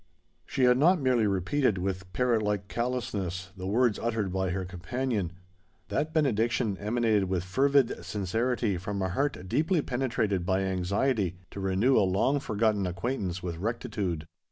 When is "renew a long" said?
11.59-12.39